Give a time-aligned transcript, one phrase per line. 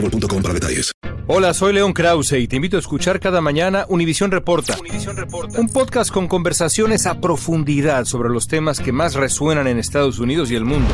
[0.00, 0.92] boostmobile.com para detalles.
[1.28, 4.76] Hola, soy León Krause y te invito a escuchar cada mañana Univisión Reporta.
[5.14, 5.60] Reporta.
[5.60, 10.52] Un podcast con conversaciones a profundidad sobre los temas que más resuenan en Estados Unidos
[10.52, 10.88] y el mundo.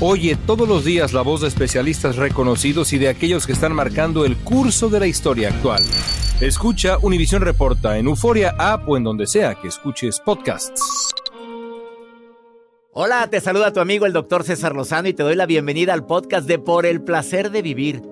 [0.00, 4.26] Oye todos los días la voz de especialistas reconocidos y de aquellos que están marcando
[4.26, 5.82] el curso de la historia actual.
[6.40, 11.14] Escucha Univisión Reporta en Euforia App o en donde sea que escuches podcasts.
[12.92, 16.04] Hola, te saluda tu amigo el doctor César Lozano y te doy la bienvenida al
[16.04, 18.11] podcast de Por el Placer de Vivir.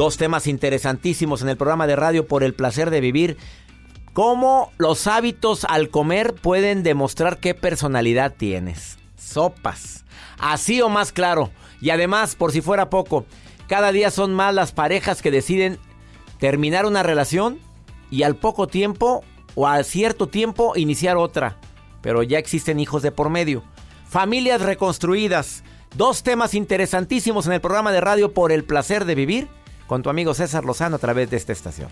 [0.00, 3.36] Dos temas interesantísimos en el programa de radio por el placer de vivir.
[4.14, 8.96] Cómo los hábitos al comer pueden demostrar qué personalidad tienes.
[9.18, 10.06] Sopas.
[10.38, 11.50] Así o más claro.
[11.82, 13.26] Y además, por si fuera poco,
[13.68, 15.78] cada día son más las parejas que deciden
[16.38, 17.58] terminar una relación
[18.10, 19.22] y al poco tiempo
[19.54, 21.58] o a cierto tiempo iniciar otra.
[22.00, 23.62] Pero ya existen hijos de por medio.
[24.08, 25.62] Familias reconstruidas.
[25.94, 30.08] Dos temas interesantísimos en el programa de radio por el placer de vivir con tu
[30.08, 31.88] amigo César Lozano a través de esta estación.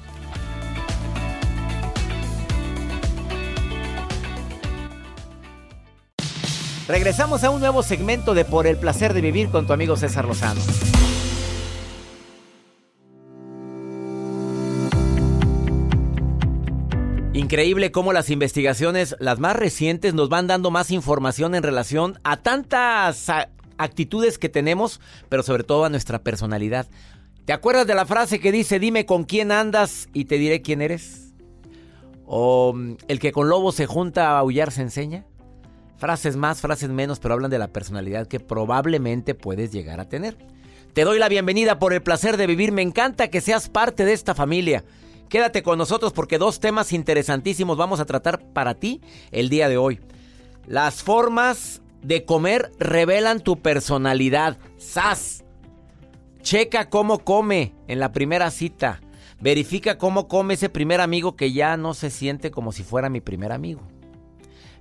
[6.87, 10.26] Regresamos a un nuevo segmento de Por el placer de vivir con tu amigo César
[10.26, 10.60] Lozano.
[17.32, 22.37] Increíble cómo las investigaciones, las más recientes, nos van dando más información en relación a
[22.37, 23.28] tantas
[23.76, 26.87] actitudes que tenemos, pero sobre todo a nuestra personalidad.
[27.48, 30.82] ¿Te acuerdas de la frase que dice, dime con quién andas y te diré quién
[30.82, 31.32] eres?
[32.26, 35.25] ¿O mm, el que con lobo se junta a aullar se enseña?
[35.97, 40.37] Frases más, frases menos, pero hablan de la personalidad que probablemente puedes llegar a tener.
[40.92, 42.70] Te doy la bienvenida por el placer de vivir.
[42.70, 44.84] Me encanta que seas parte de esta familia.
[45.31, 49.00] Quédate con nosotros porque dos temas interesantísimos vamos a tratar para ti
[49.31, 50.00] el día de hoy.
[50.66, 54.58] Las formas de comer revelan tu personalidad.
[54.76, 55.44] ¡Sas!
[56.43, 59.00] Checa cómo come en la primera cita.
[59.41, 63.21] Verifica cómo come ese primer amigo que ya no se siente como si fuera mi
[63.21, 63.82] primer amigo.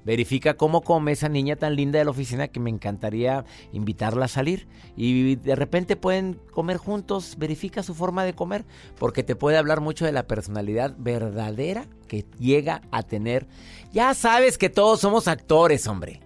[0.07, 4.29] Verifica cómo come esa niña tan linda de la oficina que me encantaría invitarla a
[4.29, 4.65] salir.
[4.95, 7.35] Y de repente pueden comer juntos.
[7.37, 8.63] Verifica su forma de comer.
[8.97, 13.47] Porque te puede hablar mucho de la personalidad verdadera que llega a tener.
[13.91, 16.21] Ya sabes que todos somos actores, hombre.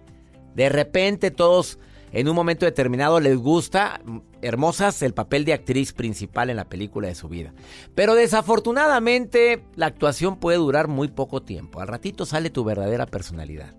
[0.54, 1.80] De repente todos
[2.12, 4.02] en un momento determinado les gusta,
[4.42, 7.54] hermosas, el papel de actriz principal en la película de su vida.
[7.94, 11.80] Pero desafortunadamente la actuación puede durar muy poco tiempo.
[11.80, 13.74] Al ratito sale tu verdadera personalidad.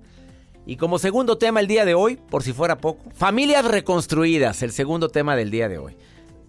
[0.66, 4.72] Y como segundo tema el día de hoy, por si fuera poco, familias reconstruidas, el
[4.72, 5.96] segundo tema del día de hoy.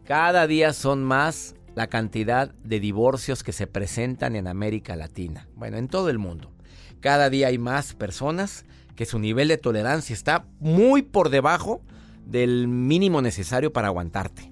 [0.05, 5.77] Cada día son más la cantidad de divorcios que se presentan en América Latina, bueno,
[5.77, 6.53] en todo el mundo.
[7.01, 8.65] Cada día hay más personas
[8.95, 11.83] que su nivel de tolerancia está muy por debajo
[12.27, 14.51] del mínimo necesario para aguantarte.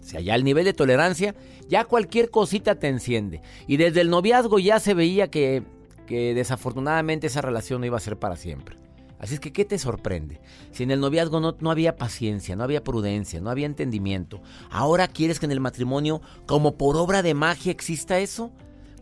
[0.00, 1.34] O sea, ya el nivel de tolerancia,
[1.68, 3.40] ya cualquier cosita te enciende.
[3.66, 5.62] Y desde el noviazgo ya se veía que,
[6.06, 8.76] que desafortunadamente esa relación no iba a ser para siempre.
[9.18, 10.40] Así es que, ¿qué te sorprende?
[10.72, 15.08] Si en el noviazgo no, no, había paciencia, no había prudencia, no había entendimiento, ¿ahora
[15.08, 18.52] quieres que en el matrimonio, como por obra de magia, exista eso?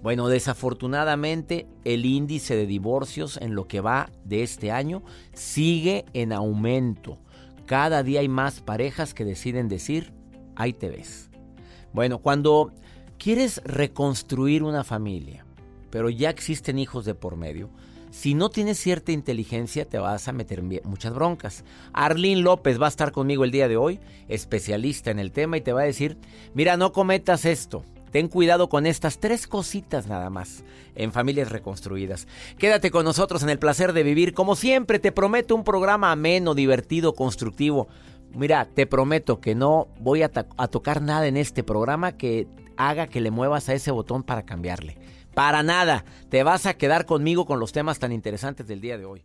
[0.03, 6.33] Bueno, desafortunadamente el índice de divorcios en lo que va de este año sigue en
[6.33, 7.19] aumento.
[7.67, 10.13] Cada día hay más parejas que deciden decir,
[10.57, 11.31] ahí te ves.
[11.93, 12.73] Bueno, cuando
[13.17, 15.47] quieres reconstruir una familia,
[15.91, 17.71] pero ya existen hijos de por medio,
[18.11, 21.65] si no tienes cierta inteligencia te vas a meter muchas broncas.
[21.93, 25.63] Arlene López va a estar conmigo el día de hoy, especialista en el tema, y
[25.63, 26.19] te va a decir,
[26.55, 27.85] mira, no cometas esto.
[28.13, 30.65] Ten cuidado con estas tres cositas nada más
[30.95, 32.29] en familias reconstruidas.
[32.59, 34.35] Quédate con nosotros en el placer de vivir.
[34.35, 37.89] Como siempre, te prometo un programa ameno, divertido, constructivo.
[38.35, 43.23] Mira, te prometo que no voy a, tocar nada en este programa que haga que
[43.23, 44.99] le muevas a ese botón para cambiarle.
[45.35, 46.05] Para nada.
[46.29, 49.25] Te vas a quedar conmigo con los temas tan interesantes del día de hoy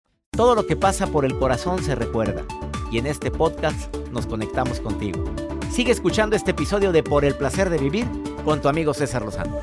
[0.33, 2.45] Todo lo que pasa por el corazón se recuerda
[2.89, 5.25] y en este podcast nos conectamos contigo.
[5.69, 8.07] Sigue escuchando este episodio de Por el placer de vivir
[8.45, 9.59] con tu amigo César Lozano.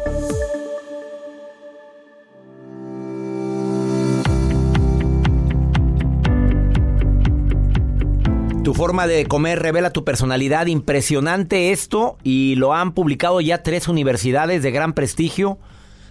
[8.62, 10.66] Tu forma de comer revela tu personalidad.
[10.66, 15.58] Impresionante esto y lo han publicado ya tres universidades de gran prestigio.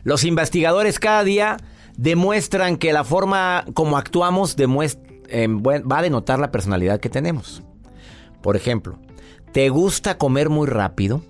[0.03, 1.57] Los investigadores cada día
[1.97, 7.63] demuestran que la forma como actuamos em, va a denotar la personalidad que tenemos.
[8.41, 8.99] Por ejemplo,
[9.51, 11.21] ¿te gusta comer muy rápido?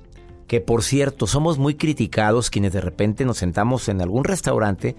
[0.46, 4.96] Que por cierto, somos muy criticados quienes de repente nos sentamos en algún restaurante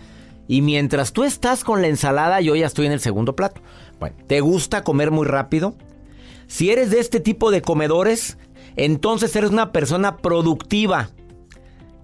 [0.49, 3.61] y mientras tú estás con la ensalada, yo ya estoy en el segundo plato.
[4.01, 5.75] Bueno, ¿te gusta comer muy rápido?
[6.47, 8.39] Si eres de este tipo de comedores,
[8.77, 11.11] entonces eres una persona productiva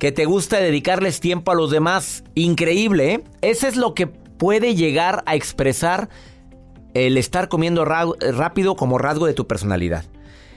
[0.04, 2.24] que te gusta dedicarles tiempo a los demás.
[2.34, 3.24] Increíble, ¿eh?
[3.40, 6.10] Ese es lo que puede llegar a expresar
[6.92, 10.04] el estar comiendo rápido como rasgo de tu personalidad.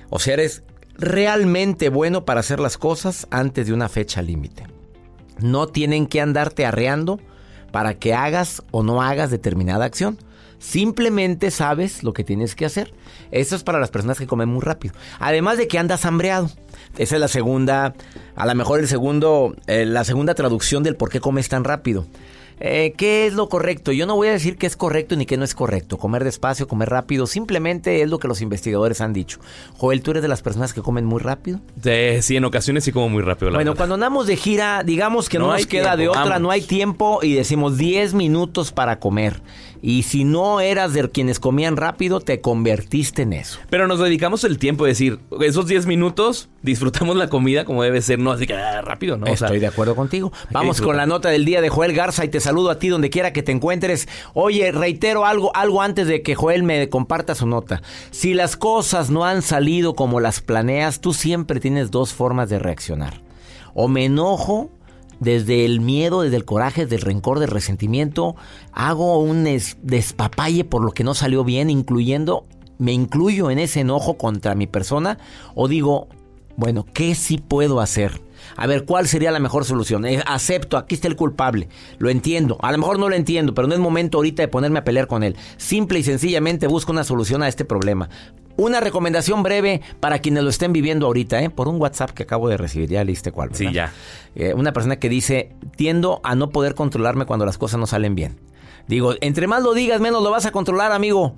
[0.10, 0.64] O sea, eres
[0.96, 4.66] realmente bueno para hacer las cosas antes de una fecha límite.
[5.40, 7.18] No tienen que andarte arreando
[7.72, 10.18] para que hagas o no hagas determinada acción.
[10.59, 12.94] Simplemente sabes lo que tienes que hacer.
[13.31, 14.95] Eso es para las personas que comen muy rápido.
[15.19, 16.50] Además de que andas hambreado.
[16.98, 17.94] Esa es la segunda,
[18.36, 22.06] a lo mejor el segundo, eh, la segunda traducción del por qué comes tan rápido.
[22.59, 23.92] Eh, ¿Qué es lo correcto?
[23.92, 25.98] Yo no voy a decir qué es correcto ni qué no es correcto.
[25.98, 29.39] Comer despacio, comer rápido, simplemente es lo que los investigadores han dicho.
[29.77, 31.59] Joel, ¿tú eres de las personas que comen muy rápido?
[32.21, 33.51] sí, en ocasiones sí como muy rápido.
[33.51, 37.19] bueno, cuando andamos de gira, digamos que no, nos queda de otra, no hay tiempo
[37.21, 39.42] y decimos 10 minutos para comer.
[39.82, 43.60] Y si no eras de quienes comían rápido, te convertiste en eso.
[43.70, 48.02] Pero nos dedicamos el tiempo de decir, esos 10 minutos disfrutamos la comida como debe
[48.02, 49.28] ser, no así que ah, rápido, ¿no?
[49.28, 50.31] Estoy de acuerdo contigo.
[50.52, 53.10] Vamos con la nota del día de Joel Garza y te saludo a ti donde
[53.10, 54.07] quiera que te encuentres.
[54.34, 57.81] Oye, reitero algo, algo antes de que Joel me comparta su nota.
[58.12, 62.60] Si las cosas no han salido como las planeas, tú siempre tienes dos formas de
[62.60, 63.22] reaccionar.
[63.74, 64.72] O me enojo
[65.19, 68.36] desde el miedo, desde el coraje, desde el rencor, del resentimiento,
[68.71, 72.45] hago un despapalle por lo que no salió bien, incluyendo,
[72.78, 75.18] me incluyo en ese enojo contra mi persona,
[75.56, 76.07] o digo,
[76.56, 78.21] bueno, ¿qué sí puedo hacer?
[78.56, 80.06] A ver, ¿cuál sería la mejor solución?
[80.06, 81.69] Eh, acepto, aquí está el culpable.
[81.97, 82.57] Lo entiendo.
[82.62, 85.07] A lo mejor no lo entiendo, pero no es momento ahorita de ponerme a pelear
[85.07, 85.36] con él.
[85.57, 88.09] Simple y sencillamente busco una solución a este problema.
[88.57, 91.49] Una recomendación breve para quienes lo estén viviendo ahorita, ¿eh?
[91.49, 92.90] por un WhatsApp que acabo de recibir.
[92.90, 93.52] Ya leíste cuál.
[93.54, 93.94] Sí, ya.
[94.35, 98.16] Eh, una persona que dice: Tiendo a no poder controlarme cuando las cosas no salen
[98.16, 98.40] bien.
[98.87, 101.35] Digo, entre más lo digas, menos lo vas a controlar, amigo.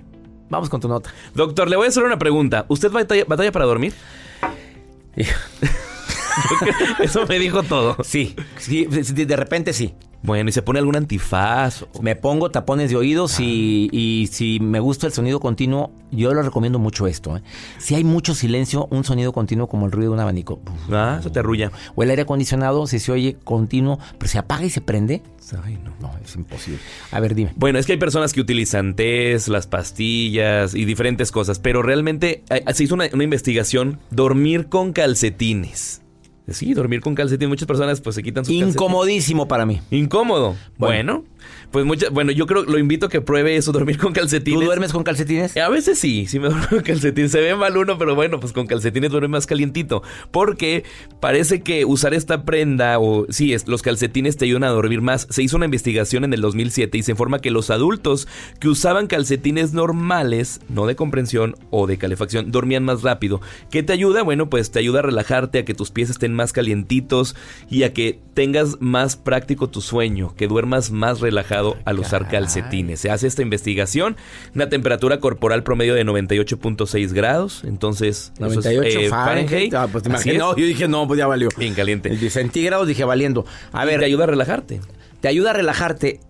[0.48, 1.10] Vamos con tu nota.
[1.34, 2.64] Doctor, le voy a hacer una pregunta.
[2.68, 3.92] ¿Usted batalla, batalla para dormir?
[6.98, 7.96] Eso me dijo todo.
[8.02, 9.94] Sí, sí, de repente sí.
[10.22, 11.86] Bueno, ¿y se pone algún antifaz?
[12.02, 16.78] Me pongo tapones de oídos y, si me gusta el sonido continuo, yo lo recomiendo
[16.78, 17.36] mucho esto.
[17.36, 17.42] ¿eh?
[17.78, 20.60] Si hay mucho silencio, un sonido continuo como el ruido de un abanico.
[20.90, 21.72] Ah, eso te arrulla.
[21.94, 25.22] O el aire acondicionado, si se oye continuo, pero se apaga y se prende.
[25.64, 25.90] Ay, no.
[26.00, 26.80] No, es imposible.
[27.10, 27.52] A ver, dime.
[27.56, 32.44] Bueno, es que hay personas que utilizan test, las pastillas y diferentes cosas, pero realmente
[32.50, 36.02] eh, se hizo una investigación, dormir con calcetines.
[36.50, 37.48] Sí, dormir con calcetín.
[37.48, 39.80] Muchas personas pues se quitan sus Incomodísimo para mí.
[39.90, 40.56] Incómodo.
[40.76, 41.24] Bueno,
[41.70, 44.58] pues muchas, bueno, yo creo, lo invito a que pruebe eso, dormir con calcetines.
[44.58, 45.56] ¿Tú duermes con calcetines?
[45.56, 47.30] A veces sí, sí me duermo con calcetines.
[47.30, 50.02] Se ve mal uno, pero bueno, pues con calcetines duerme más calientito.
[50.30, 50.84] Porque
[51.20, 55.26] parece que usar esta prenda o sí, es, los calcetines te ayudan a dormir más.
[55.30, 58.26] Se hizo una investigación en el 2007 y se informa que los adultos
[58.58, 63.40] que usaban calcetines normales, no de comprensión o de calefacción, dormían más rápido.
[63.70, 64.22] ¿Qué te ayuda?
[64.22, 67.36] Bueno, pues te ayuda a relajarte, a que tus pies estén más calientitos
[67.68, 73.00] y a que tengas más práctico tu sueño, que duermas más relajado al usar calcetines.
[73.00, 74.16] Se hace esta investigación,
[74.54, 79.74] una temperatura corporal promedio de 98.6 grados, entonces 98 eh, Fahrenheit.
[79.74, 80.34] Ah, pues te es.
[80.34, 81.48] yo dije, no, pues ya valió.
[81.56, 82.08] Bien caliente.
[82.10, 83.44] El centígrados dije valiendo.
[83.72, 84.80] A Y ver, te ayuda a relajarte.
[85.20, 86.20] te ayuda a relajarte.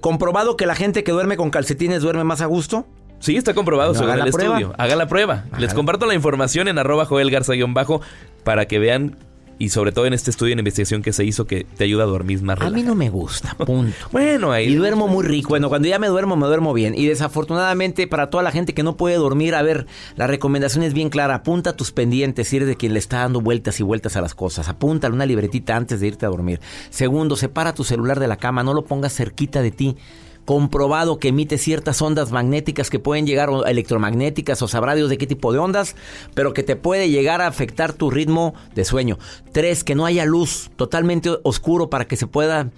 [0.00, 2.86] ¿Comprobado que la gente que duerme con calcetines duerme más a gusto?
[3.18, 4.54] Sí, está comprobado No, según el la prueba.
[4.58, 4.74] estudio.
[4.78, 5.44] Hagan la prueba.
[5.58, 8.00] Les comparto la información en arroba Joel Garza-bajo
[8.44, 9.16] para que vean
[9.60, 12.06] y sobre todo en este estudio en investigación que se hizo que te ayuda a
[12.06, 12.74] dormir más A relajado.
[12.76, 13.94] mí no me gusta, punto.
[14.10, 15.50] Bueno, ahí Y duermo muy rico.
[15.50, 16.94] Bueno, cuando ya me duermo, me duermo bien.
[16.96, 19.86] Y desafortunadamente, para toda la gente que no puede dormir, a ver,
[20.16, 21.34] la recomendación es bien clara.
[21.34, 24.34] Apunta tus pendientes si eres de quien le está dando vueltas y vueltas a las
[24.34, 24.70] cosas.
[24.70, 26.58] Apúntale una libretita antes de irte a dormir.
[26.88, 28.62] Segundo, separa tu celular de la cama.
[28.62, 29.96] No lo pongas cerquita de ti.
[30.44, 35.26] Comprobado que emite ciertas ondas magnéticas que pueden llegar, electromagnéticas, o sabrá Dios de qué
[35.26, 35.94] tipo de ondas,
[36.34, 39.18] pero que te puede llegar a afectar tu ritmo de sueño.
[39.52, 42.70] Tres, que no haya luz, totalmente oscuro para que se pueda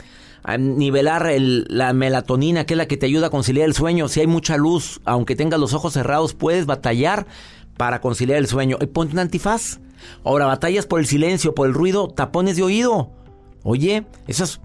[0.44, 4.08] a nivelar el- la melatonina, que es la que te ayuda a conciliar el sueño.
[4.08, 7.26] Si hay mucha luz, aunque tengas los ojos cerrados, puedes batallar
[7.76, 8.76] para conciliar el sueño.
[8.80, 9.78] Y ponte un antifaz.
[10.24, 13.10] Ahora, batallas por el silencio, por el ruido, tapones de oído.
[13.62, 14.60] Oye, esos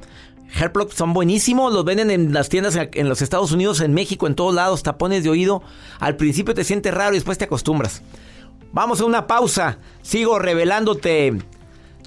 [0.54, 4.36] Hairplugs son buenísimos, los venden en las tiendas en los Estados Unidos, en México, en
[4.36, 5.62] todos lados, tapones de oído.
[6.00, 8.02] Al principio te sientes raro y después te acostumbras.
[8.72, 9.80] Vamos a una pausa.
[10.02, 11.38] Sigo revelándote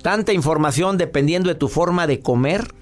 [0.03, 2.75] tanta información dependiendo de tu forma de comer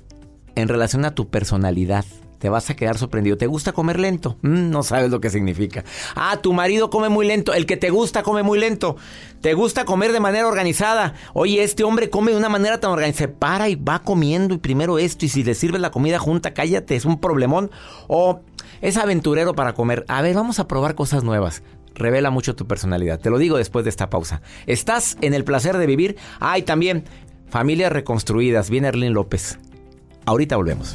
[0.54, 2.04] en relación a tu personalidad.
[2.38, 3.36] Te vas a quedar sorprendido.
[3.36, 4.36] ¿Te gusta comer lento?
[4.42, 5.84] Mm, no sabes lo que significa.
[6.14, 7.52] Ah, tu marido come muy lento.
[7.52, 8.96] El que te gusta come muy lento.
[9.40, 11.14] ¿Te gusta comer de manera organizada?
[11.34, 13.18] Oye, este hombre come de una manera tan organizada.
[13.18, 15.24] Se para y va comiendo y primero esto.
[15.24, 17.70] Y si le sirves la comida junta, cállate, es un problemón.
[18.06, 18.40] O
[18.80, 20.04] es aventurero para comer.
[20.06, 21.62] A ver, vamos a probar cosas nuevas.
[21.94, 23.18] Revela mucho tu personalidad.
[23.18, 24.40] Te lo digo después de esta pausa.
[24.66, 26.16] ¿Estás en el placer de vivir?
[26.38, 27.04] Ah, y también
[27.48, 28.70] familias reconstruidas.
[28.70, 29.58] Viene Erlín López.
[30.24, 30.94] Ahorita volvemos.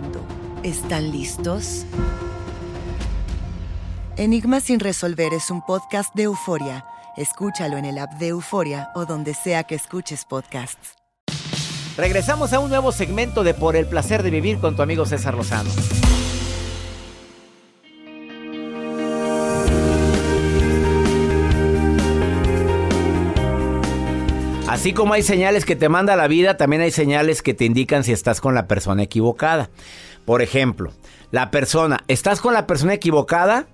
[0.63, 1.87] ¿Están listos?
[4.15, 6.85] Enigma sin resolver es un podcast de euforia.
[7.17, 10.93] Escúchalo en el app de Euforia o donde sea que escuches podcasts.
[11.97, 15.33] Regresamos a un nuevo segmento de Por el placer de vivir con tu amigo César
[15.33, 15.71] Lozano.
[24.71, 28.05] Así como hay señales que te manda la vida, también hay señales que te indican
[28.05, 29.69] si estás con la persona equivocada.
[30.25, 30.91] Por ejemplo,
[31.31, 33.67] la persona, ¿estás con la persona equivocada?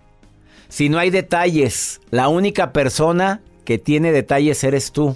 [0.69, 5.15] Si no hay detalles, la única persona que tiene detalles eres tú.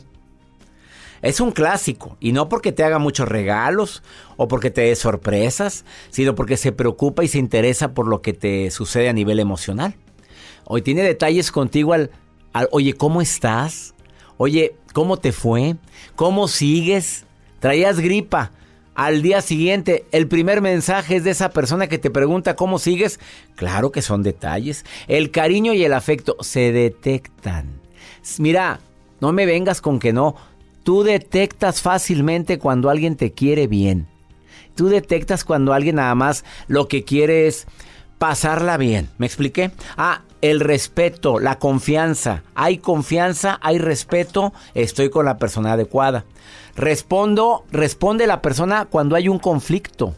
[1.22, 4.02] Es un clásico, y no porque te haga muchos regalos
[4.38, 8.34] o porque te dé sorpresas, sino porque se preocupa y se interesa por lo que
[8.34, 9.96] te sucede a nivel emocional.
[10.66, 12.10] Hoy tiene detalles contigo al,
[12.72, 13.94] oye, ¿cómo estás?
[14.38, 15.76] Oye, ¿cómo te fue?
[16.16, 17.26] ¿Cómo sigues?
[17.60, 18.52] ¿Traías gripa?
[19.02, 23.20] Al día siguiente, el primer mensaje es de esa persona que te pregunta cómo sigues.
[23.56, 24.86] Claro que son detalles.
[25.08, 27.82] El cariño y el afecto se detectan.
[28.38, 28.80] Mira,
[29.20, 30.36] no me vengas con que no.
[30.84, 34.08] Tú detectas fácilmente cuando alguien te quiere bien.
[34.76, 37.66] Tú detectas cuando alguien nada más lo que quiere es
[38.20, 39.10] pasarla bien.
[39.18, 39.72] ¿Me expliqué?
[39.98, 42.44] Ah, el respeto, la confianza.
[42.56, 46.26] Hay confianza, hay respeto, estoy con la persona adecuada.
[46.76, 50.16] Respondo, responde la persona cuando hay un conflicto.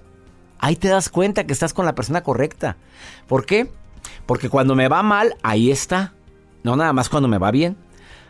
[0.60, 2.78] Ahí te das cuenta que estás con la persona correcta.
[3.28, 3.70] ¿Por qué?
[4.26, 6.14] Porque cuando me va mal, ahí está.
[6.64, 7.76] No nada más cuando me va bien.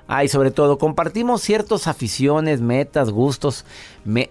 [0.07, 3.65] Ah, y sobre todo, compartimos ciertas aficiones, metas, gustos,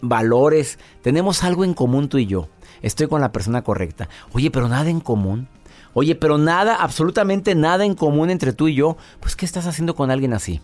[0.00, 0.78] valores.
[1.00, 2.48] Tenemos algo en común tú y yo.
[2.82, 4.08] estoy con la persona correcta.
[4.32, 5.48] Oye, pero nada en común.
[5.94, 8.96] Oye, pero nada, absolutamente nada en común entre tú y yo.
[9.20, 10.60] Pues, ¿qué estás haciendo con alguien así?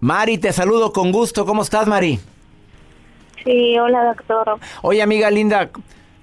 [0.00, 1.46] Mari, te saludo con gusto.
[1.46, 2.20] ¿Cómo estás, Mari?
[3.44, 4.58] Sí, hola, doctor.
[4.82, 5.70] Oye, amiga linda,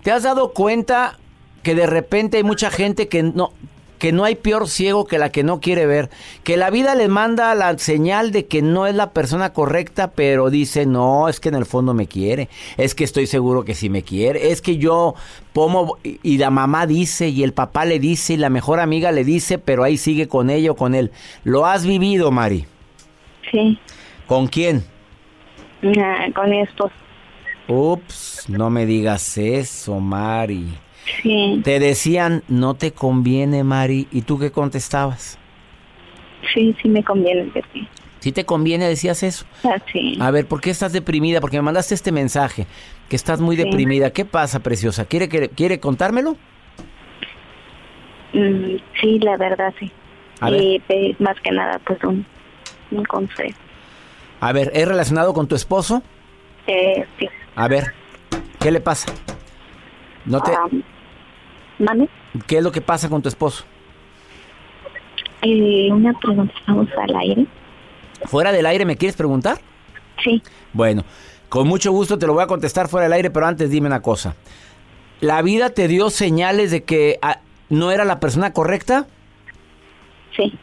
[0.03, 1.17] ¿te has dado cuenta
[1.63, 3.51] que de repente hay mucha gente que no
[3.97, 6.09] que no hay peor ciego que la que no quiere ver,
[6.43, 10.49] que la vida le manda la señal de que no es la persona correcta, pero
[10.49, 13.89] dice, no, es que en el fondo me quiere, es que estoy seguro que sí
[13.89, 15.15] me quiere, es que yo
[15.53, 19.23] como y la mamá dice y el papá le dice y la mejor amiga le
[19.23, 21.11] dice, pero ahí sigue con ella o con él.
[21.43, 22.65] ¿Lo has vivido, Mari?
[23.51, 23.79] Sí.
[24.27, 24.83] ¿Con quién?
[25.97, 26.93] Ah, con mi esposo.
[27.67, 30.77] Ups, no me digas eso, Mari.
[31.21, 31.61] Sí.
[31.63, 35.37] Te decían, no te conviene, Mari, ¿y tú qué contestabas?
[36.53, 37.87] Sí, sí me conviene sí.
[38.19, 38.87] ¿Sí te conviene?
[38.87, 39.45] ¿Decías eso?
[39.63, 40.17] Ah, sí.
[40.19, 41.41] A ver, ¿por qué estás deprimida?
[41.41, 42.65] Porque me mandaste este mensaje,
[43.07, 43.63] que estás muy Sí.
[43.63, 44.11] deprimida.
[44.11, 45.05] ¿Qué pasa, preciosa?
[45.05, 46.35] ¿Quiere, ¿Quiere contármelo?
[48.33, 49.91] Mm, sí, la verdad sí.
[50.41, 52.25] A y pedir más que nada pues un,
[52.91, 53.57] un consejo.
[54.41, 56.03] A ver, ¿es relacionado con tu esposo?
[56.67, 57.27] Eh, sí.
[57.55, 57.93] A ver,
[58.59, 59.13] ¿qué le pasa?
[60.25, 60.65] No te, Ah,
[61.79, 62.09] ¿Mande?
[62.47, 63.65] ¿Qué es lo que pasa con tu esposo?
[65.41, 67.45] Eh, una pregunta, estamos al aire.
[68.25, 69.59] ¿Fuera del aire me quieres preguntar?
[70.23, 70.41] Sí.
[70.73, 71.03] Bueno,
[71.49, 74.01] con mucho gusto te lo voy a contestar fuera del aire, pero antes dime una
[74.01, 74.35] cosa.
[75.21, 77.39] ¿La vida te dio señales de que ah,
[77.69, 79.07] no era la persona correcta?
[80.35, 80.57] Sí.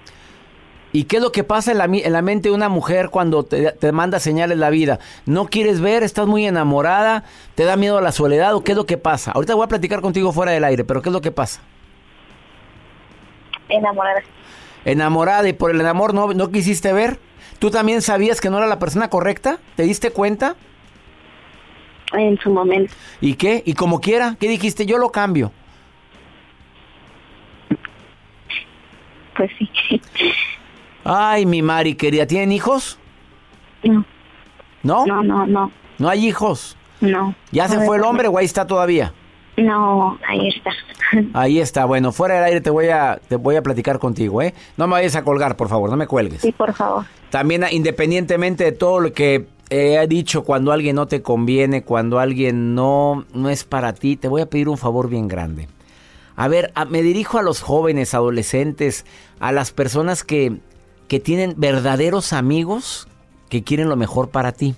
[0.92, 3.44] ¿Y qué es lo que pasa en la, en la mente de una mujer cuando
[3.44, 4.98] te, te manda señales la vida?
[5.24, 6.02] ¿No quieres ver?
[6.02, 7.24] ¿Estás muy enamorada?
[7.54, 8.54] ¿Te da miedo a la soledad?
[8.54, 9.32] ¿O qué es lo que pasa?
[9.32, 11.62] Ahorita voy a platicar contigo fuera del aire, pero ¿qué es lo que pasa?
[13.70, 14.22] Enamorada.
[14.84, 17.18] Enamorada y por el amor no, no quisiste ver.
[17.58, 19.58] ¿Tú también sabías que no era la persona correcta?
[19.76, 20.56] ¿Te diste cuenta?
[22.12, 22.92] En su momento.
[23.20, 23.62] ¿Y qué?
[23.64, 24.36] ¿Y como quiera?
[24.38, 24.84] ¿Qué dijiste?
[24.84, 25.52] Yo lo cambio.
[29.36, 29.70] Pues sí.
[31.04, 32.98] Ay, mi Mari querida, ¿tienen hijos?
[33.82, 34.04] No.
[34.82, 35.06] ¿No?
[35.06, 35.70] No, no, no.
[35.98, 36.76] ¿No hay hijos?
[37.00, 37.34] No.
[37.50, 39.12] ¿Ya se fue el hombre o ahí está todavía?
[39.56, 40.70] No, ahí está.
[41.34, 44.54] Ahí está, bueno, fuera del aire te voy a, te voy a platicar contigo, ¿eh?
[44.78, 46.40] No me vayas a colgar, por favor, no me cuelgues.
[46.40, 47.04] Sí, por favor.
[47.28, 52.74] También, independientemente de todo lo que he dicho, cuando alguien no te conviene, cuando alguien
[52.74, 55.68] no, no es para ti, te voy a pedir un favor bien grande.
[56.34, 59.04] A ver, a- me dirijo a los jóvenes, adolescentes,
[59.38, 60.60] a las personas que,
[61.12, 63.06] que tienen verdaderos amigos
[63.50, 64.74] que quieren lo mejor para ti.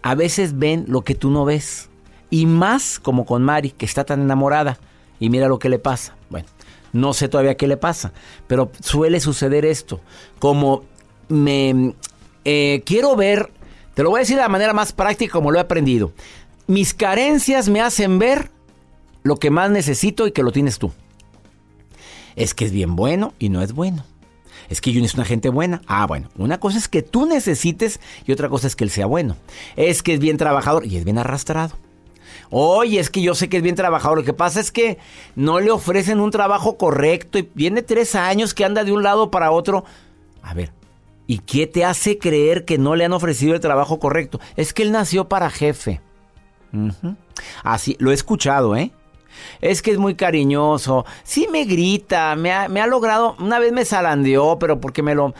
[0.00, 1.88] A veces ven lo que tú no ves.
[2.30, 4.78] Y más como con Mari, que está tan enamorada.
[5.18, 6.14] Y mira lo que le pasa.
[6.28, 6.46] Bueno,
[6.92, 8.12] no sé todavía qué le pasa,
[8.46, 10.00] pero suele suceder esto.
[10.38, 10.84] Como
[11.26, 11.96] me
[12.44, 13.50] eh, quiero ver,
[13.94, 16.12] te lo voy a decir de la manera más práctica como lo he aprendido.
[16.68, 18.52] Mis carencias me hacen ver
[19.24, 20.92] lo que más necesito y que lo tienes tú.
[22.36, 24.04] Es que es bien bueno y no es bueno.
[24.70, 25.82] Es que yo es una gente buena.
[25.86, 26.28] Ah, bueno.
[26.38, 29.36] Una cosa es que tú necesites y otra cosa es que él sea bueno.
[29.76, 31.76] Es que es bien trabajador y es bien arrastrado.
[32.50, 34.18] Oye, es que yo sé que es bien trabajador.
[34.18, 34.98] Lo que pasa es que
[35.34, 39.30] no le ofrecen un trabajo correcto y viene tres años que anda de un lado
[39.32, 39.84] para otro.
[40.40, 40.72] A ver,
[41.26, 44.40] ¿y qué te hace creer que no le han ofrecido el trabajo correcto?
[44.54, 46.00] Es que él nació para jefe.
[47.64, 48.92] Así, lo he escuchado, ¿eh?
[49.60, 51.04] Es que es muy cariñoso.
[51.22, 53.36] Sí me grita, me ha, me ha logrado.
[53.38, 55.34] Una vez me zarandeó, pero porque me lo.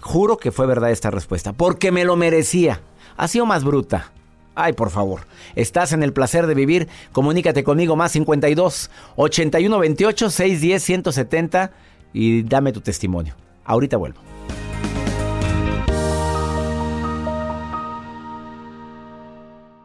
[0.00, 1.52] Juro que fue verdad esta respuesta.
[1.52, 2.80] Porque me lo merecía.
[3.16, 4.12] Ha sido más bruta.
[4.54, 5.22] Ay, por favor.
[5.56, 6.88] Estás en el placer de vivir.
[7.12, 11.72] Comunícate conmigo más 52 81 28 610 170
[12.12, 13.34] y dame tu testimonio.
[13.64, 14.33] Ahorita vuelvo.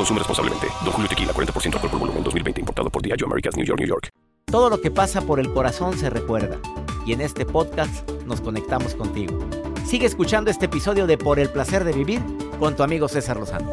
[0.00, 0.66] Consume responsablemente.
[0.82, 2.60] Don Julio Tequila, 40% alcohol por volumen, 2020.
[2.60, 4.08] Importado por Diageo Americas, New York, New York.
[4.46, 6.58] Todo lo que pasa por el corazón se recuerda.
[7.06, 9.38] y en este podcast nos conectamos contigo.
[9.84, 12.22] Sigue escuchando este episodio de Por el placer de vivir
[12.58, 13.72] con tu amigo César Lozano.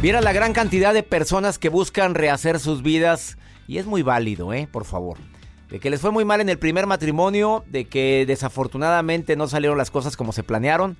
[0.00, 4.52] Mira la gran cantidad de personas que buscan rehacer sus vidas y es muy válido,
[4.52, 4.68] ¿eh?
[4.70, 5.18] Por favor.
[5.70, 9.78] De que les fue muy mal en el primer matrimonio, de que desafortunadamente no salieron
[9.78, 10.96] las cosas como se planearon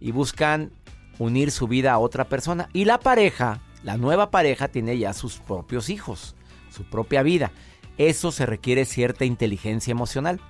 [0.00, 0.72] y buscan
[1.18, 2.68] unir su vida a otra persona.
[2.72, 6.34] Y la pareja, la nueva pareja, tiene ya sus propios hijos,
[6.70, 7.52] su propia vida.
[7.96, 10.40] Eso se requiere cierta inteligencia emocional.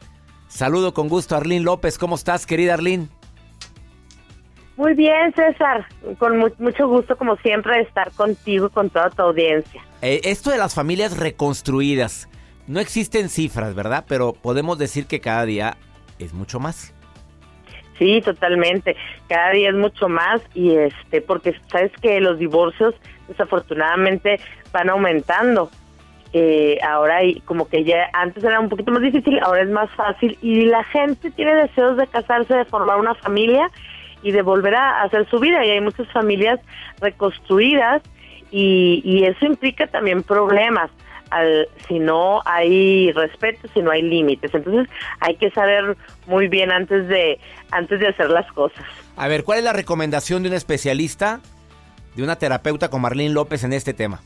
[0.49, 1.99] Saludo con gusto a Arlene López.
[1.99, 3.09] ¿Cómo estás, querida Arlene?
[4.79, 5.87] Muy bien, César.
[6.19, 9.83] Con mucho gusto, como siempre, de estar contigo y con toda tu audiencia.
[10.03, 12.29] Eh, esto de las familias reconstruidas,
[12.69, 14.05] no existen cifras, ¿verdad?
[14.07, 15.77] Pero podemos decir que cada día
[16.19, 16.95] es mucho más.
[17.99, 18.97] Sí, totalmente.
[19.29, 22.95] Cada día es mucho más y este, porque sabes que los divorcios
[23.27, 24.39] desafortunadamente
[24.73, 25.71] van aumentando.
[26.35, 29.91] Eh, ahora y como que ya antes era un poquito más difícil, ahora es más
[29.93, 33.71] fácil y la gente tiene deseos de casarse, de formar una familia
[34.23, 36.61] y de volver a hacer su vida y hay muchas familias
[37.01, 38.03] reconstruidas
[38.51, 40.91] y, y eso implica también problemas
[41.31, 44.55] al, si no hay respeto, si no hay límites.
[44.55, 44.88] Entonces
[45.21, 47.38] hay que saber muy bien antes de,
[47.71, 48.85] antes de hacer las cosas.
[49.17, 51.41] A ver, ¿cuál es la recomendación de un especialista,
[52.14, 54.21] de una terapeuta como Marlene López en este tema?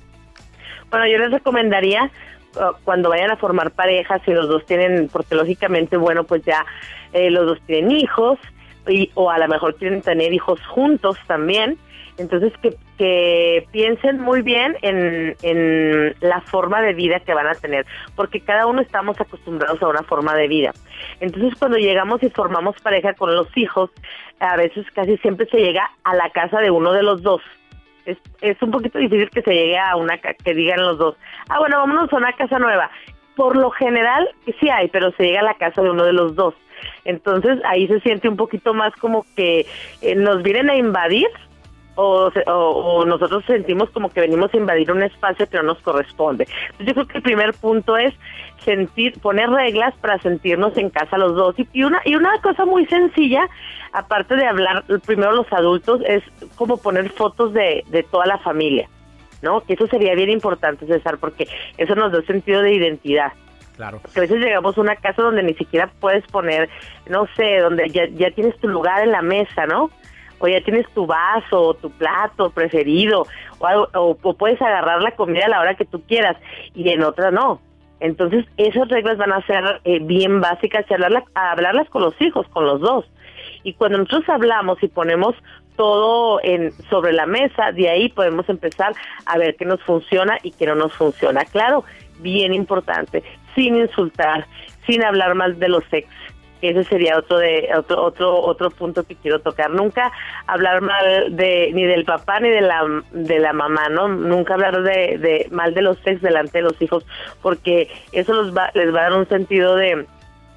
[0.91, 2.11] Bueno, yo les recomendaría
[2.57, 6.67] uh, cuando vayan a formar parejas, si los dos tienen, porque lógicamente, bueno, pues ya
[7.13, 8.39] eh, los dos tienen hijos,
[8.87, 11.79] y, o a lo mejor quieren tener hijos juntos también,
[12.19, 17.55] entonces, que, que piensen muy bien en, en la forma de vida que van a
[17.57, 17.85] tener,
[18.15, 20.73] porque cada uno estamos acostumbrados a una forma de vida.
[21.19, 23.91] Entonces, cuando llegamos y formamos pareja con los hijos,
[24.39, 27.43] a veces casi siempre se llega a la casa de uno de los dos.
[28.07, 31.17] Es, es un poquito difícil que se llegue a una que digan los dos,
[31.49, 32.89] ah, bueno, vámonos a una casa nueva.
[33.35, 34.29] Por lo general,
[34.61, 36.55] sí hay, pero se llega a la casa de uno de los dos.
[37.05, 39.67] Entonces ahí se siente un poquito más como que
[40.03, 41.27] eh, nos vienen a invadir
[41.95, 46.47] o, nosotros sentimos como que venimos a invadir un espacio que no nos corresponde.
[46.71, 48.15] Entonces yo creo que el primer punto es
[48.65, 51.55] sentir, poner reglas para sentirnos en casa los dos.
[51.73, 53.49] Y, una, y una cosa muy sencilla,
[53.93, 56.23] aparte de hablar primero los adultos, es
[56.57, 58.89] como poner fotos de, de toda la familia,
[59.43, 59.61] ¿no?
[59.63, 63.33] Que eso sería bien importante, César, porque eso nos da sentido de identidad.
[63.77, 64.01] Claro.
[64.03, 66.69] Porque a veces llegamos a una casa donde ni siquiera puedes poner,
[67.09, 69.91] no sé, donde ya, ya tienes tu lugar en la mesa, ¿no?
[70.43, 73.27] O ya tienes tu vaso o tu plato preferido
[73.61, 76.37] o, puedes agarrar la comida a la hora que tú quieras
[76.75, 77.61] y en otra no.
[78.01, 82.49] Entonces esas reglas van a ser eh, bien básicas y hablarlas, hablarlas con los hijos,
[82.49, 83.05] con los dos.
[83.63, 85.37] Y cuando nosotros hablamos y ponemos
[85.77, 86.41] todo
[86.91, 90.75] sobre la mesa, de ahí podemos empezar a ver qué nos funciona y qué no
[90.75, 91.45] nos funciona.
[91.45, 91.85] Claro,
[92.19, 93.23] bien importante,
[93.55, 94.47] sin insultar,
[94.87, 96.09] sin hablar mal de los ex,
[96.71, 99.71] ese sería otro de otro otro otro punto que quiero tocar.
[99.71, 100.13] Nunca
[100.47, 104.83] hablar mal de ni del papá ni de la de la mamá no nunca hablar
[104.83, 107.05] de, de mal de los ex delante de los hijos
[107.43, 110.07] porque eso los va, les va a dar un sentido de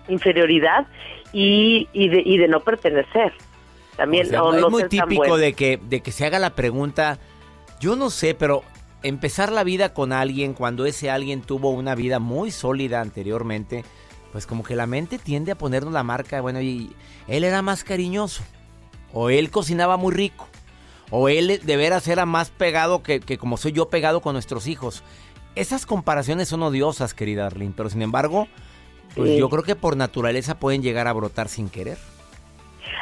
[0.07, 0.85] inferioridad
[1.33, 3.33] y, y de y de no pertenecer.
[3.97, 7.17] También es muy típico de que de que se haga la pregunta
[7.79, 8.63] yo no sé pero
[9.03, 13.85] empezar la vida con alguien cuando ese alguien tuvo una vida muy sólida anteriormente
[14.35, 16.93] pues como que la mente tiende a ponernos la marca, bueno, y
[17.29, 18.43] él era más cariñoso,
[19.13, 20.49] o él cocinaba muy rico,
[21.09, 25.05] o él de veras era más pegado que, como soy yo pegado con nuestros hijos.
[25.55, 28.49] Esas comparaciones son odiosas, querida Arlene, pero sin embargo,
[29.15, 31.97] pues yo creo que por naturaleza pueden llegar a brotar sin querer.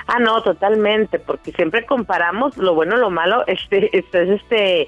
[0.06, 4.88] Ah, no, totalmente, porque siempre comparamos lo bueno, lo malo, este, este, es este,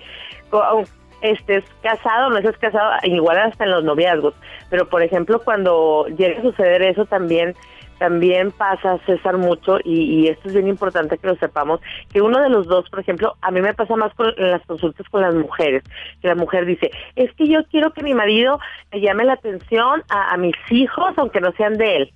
[1.31, 4.33] estés casado no estés casado, igual hasta en los noviazgos.
[4.69, 7.55] Pero, por ejemplo, cuando llega a suceder eso también
[7.97, 11.79] también pasa, César, mucho, y, esto es bien importante que lo sepamos,
[12.11, 14.65] que uno de los dos, por ejemplo, a mí me pasa más con, en las
[14.65, 15.83] consultas con las mujeres,
[16.21, 18.59] que la mujer dice, es que yo quiero que mi marido
[18.91, 22.13] me llame la atención a, mis hijos, aunque no sean de él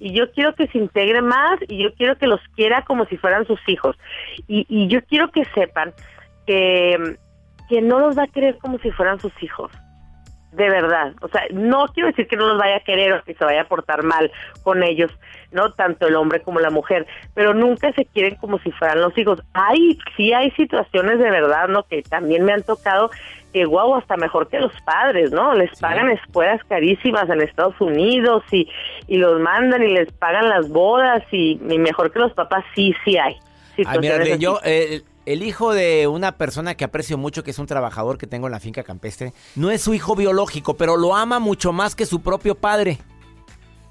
[0.00, 3.16] y yo quiero que se integre más y yo quiero que los quiera como si
[3.16, 3.96] fueran sus hijos.
[4.48, 5.92] Y, y yo quiero que sepan
[6.44, 7.16] que
[7.68, 9.70] que no los va a querer como si fueran sus hijos.
[10.52, 11.14] De verdad.
[11.22, 13.62] O sea, no quiero decir que no los vaya a querer o que se vaya
[13.62, 14.30] a portar mal
[14.62, 15.10] con ellos,
[15.50, 15.72] ¿no?
[15.72, 17.06] Tanto el hombre como la mujer.
[17.32, 19.40] Pero nunca se quieren como si fueran los hijos.
[19.54, 21.84] Hay, sí hay situaciones de verdad, ¿no?
[21.84, 23.10] Que también me han tocado
[23.54, 25.54] que, guau, hasta mejor que los padres, ¿no?
[25.54, 28.68] Les pagan escuelas carísimas en Estados Unidos y,
[29.08, 32.94] y los mandan y les pagan las bodas y, y mejor que los papás, sí,
[33.06, 33.36] sí hay.
[33.86, 38.18] Ay, yo, eh, el hijo de una persona que aprecio mucho, que es un trabajador
[38.18, 41.72] que tengo en la finca campestre, no es su hijo biológico, pero lo ama mucho
[41.72, 42.98] más que su propio padre.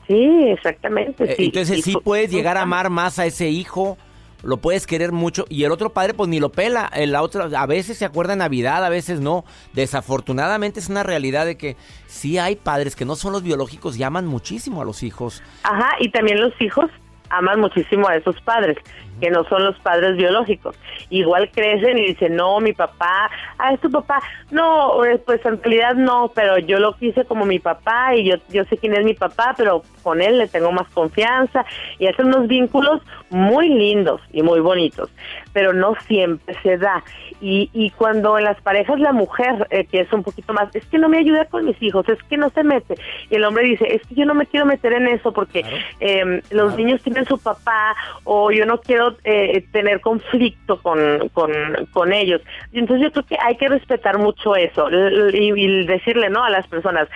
[0.08, 1.24] Sí, exactamente.
[1.24, 1.46] Eh, sí.
[1.46, 3.98] Entonces sí puedes llegar a amar más a ese hijo,
[4.44, 6.90] lo puedes querer mucho y el otro padre pues ni lo pela.
[6.94, 9.46] El otro a veces se acuerda Navidad, a veces no.
[9.74, 14.04] Desafortunadamente es una realidad de que sí hay padres que no son los biológicos y
[14.04, 15.44] aman muchísimo a los hijos.
[15.64, 16.90] Ajá, y también los hijos
[17.30, 18.78] aman muchísimo a esos padres,
[19.22, 20.76] que no son los padres biológicos.
[21.10, 24.22] Igual crecen y dicen, no, mi papá, ah, es tu papá.
[24.50, 28.36] No, eh, pues en realidad no, pero yo lo quise como mi papá y yo,
[28.50, 31.64] yo sé quién es mi papá, pero con él le tengo más confianza
[32.00, 35.10] y hacen unos vínculos muy lindos y muy bonitos,
[35.54, 37.04] pero no siempre se da.
[37.40, 40.86] Y, y cuando en las parejas la mujer, eh, que es un poquito más, es
[40.86, 42.96] que no me ayuda con mis hijos, es que no se mete.
[43.30, 45.64] Y el hombre dice, es que yo no me quiero meter en eso porque
[46.00, 51.52] eh, los niños tienen su papá o yo no quiero eh, tener conflicto con, con,
[51.92, 52.42] con ellos.
[52.72, 56.68] Y entonces yo creo que hay que respetar mucho eso y decirle no a las
[56.68, 57.08] personas,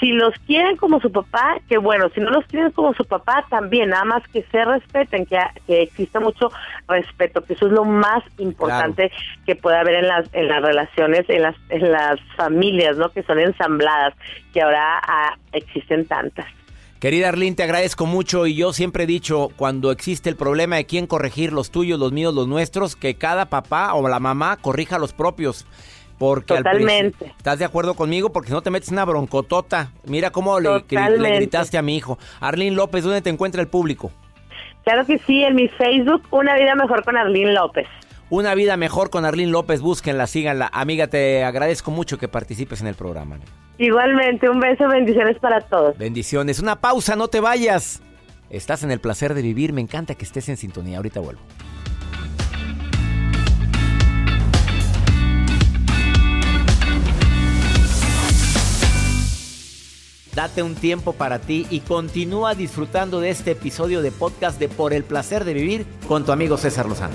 [0.00, 3.44] si los quieren como su papá, que bueno, si no los quieren como su papá,
[3.50, 6.50] también, nada más que se respeten, que, que exista mucho
[6.88, 9.12] respeto, que eso es lo más importante
[9.46, 13.10] que puede haber en las, en las relaciones, en las, en las familias, ¿no?
[13.10, 14.14] Que son ensambladas,
[14.52, 16.46] que ahora ah, existen tantas.
[17.00, 20.84] Querida Arlene, te agradezco mucho y yo siempre he dicho, cuando existe el problema de
[20.84, 24.98] quién corregir, los tuyos, los míos, los nuestros, que cada papá o la mamá corrija
[24.98, 25.66] los propios.
[26.18, 27.16] Porque al Totalmente.
[27.16, 28.30] principio- ¿Estás de acuerdo conmigo?
[28.30, 29.92] Porque si no te metes una broncotota.
[30.04, 32.18] Mira cómo le, le gritaste a mi hijo.
[32.40, 34.12] Arlene López, ¿dónde te encuentra el público?
[34.84, 37.86] Claro que sí, en mi Facebook, Una Vida Mejor con Arlene López.
[38.28, 40.70] Una vida mejor con Arlene López, búsquenla, síganla.
[40.72, 43.38] Amiga, te agradezco mucho que participes en el programa.
[43.80, 45.96] Igualmente, un beso, bendiciones para todos.
[45.96, 46.60] Bendiciones.
[46.60, 48.02] Una pausa, no te vayas.
[48.50, 50.98] Estás en el placer de vivir, me encanta que estés en sintonía.
[50.98, 51.40] Ahorita vuelvo.
[60.34, 64.92] Date un tiempo para ti y continúa disfrutando de este episodio de podcast de Por
[64.92, 67.14] el placer de vivir con tu amigo César Lozano.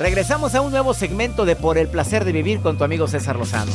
[0.00, 3.36] Regresamos a un nuevo segmento de Por el placer de vivir con tu amigo César
[3.36, 3.70] Lozano.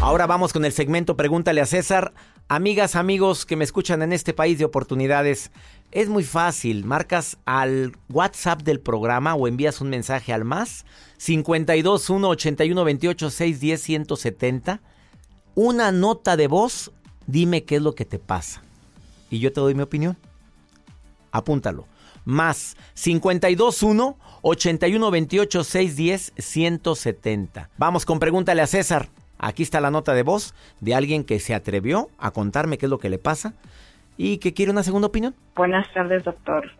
[0.00, 2.12] Ahora vamos con el segmento Pregúntale a César.
[2.48, 5.52] Amigas, amigos que me escuchan en este país de oportunidades,
[5.92, 6.84] es muy fácil.
[6.84, 10.86] Marcas al WhatsApp del programa o envías un mensaje al más
[11.18, 14.80] 52 1 81 28 610 170.
[15.54, 16.90] Una nota de voz,
[17.28, 18.60] dime qué es lo que te pasa.
[19.30, 20.16] Y yo te doy mi opinión.
[21.32, 21.86] Apúntalo.
[22.24, 27.70] Más 521 81 28 610 170.
[27.78, 29.08] Vamos con pregúntale a César.
[29.38, 32.90] Aquí está la nota de voz de alguien que se atrevió a contarme qué es
[32.90, 33.54] lo que le pasa
[34.16, 35.34] y que quiere una segunda opinión.
[35.54, 36.70] Buenas tardes, doctor.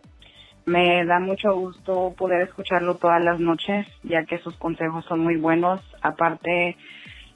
[0.66, 5.36] Me da mucho gusto poder escucharlo todas las noches, ya que sus consejos son muy
[5.36, 5.80] buenos.
[6.02, 6.76] Aparte,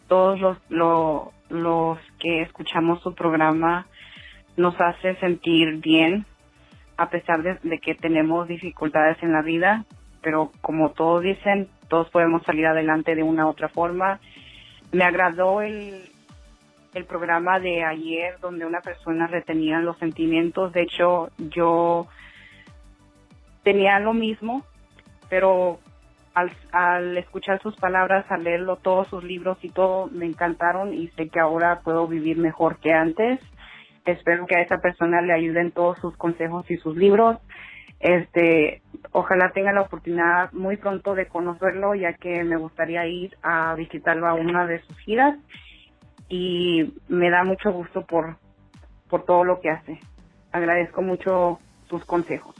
[0.08, 3.86] todos los, lo- los que escuchamos su programa
[4.56, 6.26] nos hace sentir bien,
[6.96, 9.84] a pesar de, que tenemos dificultades en la vida,
[10.20, 14.20] pero como todos dicen, todos podemos salir adelante de una u otra forma.
[14.92, 16.10] Me agradó el,
[16.94, 20.72] el programa de ayer donde una persona retenía los sentimientos.
[20.72, 22.06] De hecho, yo
[23.62, 24.64] tenía lo mismo,
[25.28, 25.80] pero
[26.34, 31.08] al, al escuchar sus palabras, al leerlo, todos sus libros y todo, me encantaron y
[31.08, 33.40] sé que ahora puedo vivir mejor que antes.
[34.04, 37.38] Espero que a esa persona le ayuden todos sus consejos y sus libros.
[38.00, 43.74] Este, ojalá tenga la oportunidad muy pronto de conocerlo, ya que me gustaría ir a
[43.74, 45.38] visitarlo a una de sus giras
[46.28, 48.36] y me da mucho gusto por,
[49.08, 50.00] por todo lo que hace.
[50.50, 52.56] Agradezco mucho sus consejos.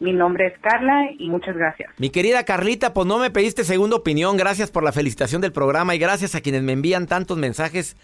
[0.00, 1.90] Mi nombre es Carla y muchas gracias.
[1.98, 4.36] Mi querida Carlita, pues no me pediste segunda opinión.
[4.36, 7.96] Gracias por la felicitación del programa y gracias a quienes me envían tantos mensajes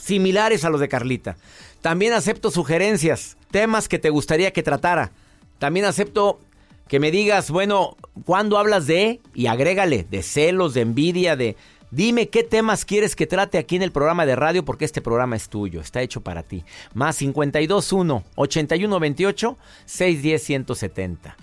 [0.00, 1.36] similares a los de Carlita.
[1.82, 5.12] También acepto sugerencias, temas que te gustaría que tratara.
[5.58, 6.40] También acepto
[6.88, 9.20] que me digas, bueno, ¿cuándo hablas de?
[9.34, 11.56] Y agrégale, de celos, de envidia, de
[11.90, 15.34] Dime qué temas quieres que trate aquí en el programa de radio porque este programa
[15.34, 16.64] es tuyo, está hecho para ti.
[16.94, 21.36] Más 521 8128 610 170.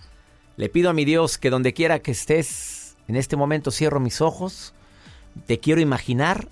[0.56, 4.22] Le pido a mi Dios que donde quiera que estés, en este momento cierro mis
[4.22, 4.74] ojos,
[5.48, 6.48] te quiero imaginar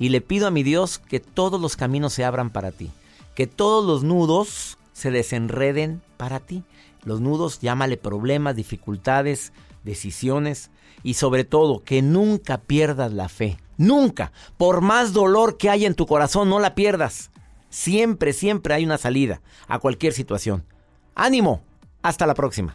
[0.00, 2.90] y le pido a mi Dios que todos los caminos se abran para ti,
[3.34, 6.64] que todos los nudos se desenreden para ti.
[7.04, 9.52] Los nudos, llámale problemas, dificultades,
[9.84, 10.70] decisiones
[11.02, 13.58] y sobre todo que nunca pierdas la fe.
[13.76, 14.32] Nunca.
[14.56, 17.30] Por más dolor que haya en tu corazón, no la pierdas.
[17.68, 20.64] Siempre, siempre hay una salida a cualquier situación.
[21.14, 21.62] Ánimo.
[22.02, 22.74] Hasta la próxima.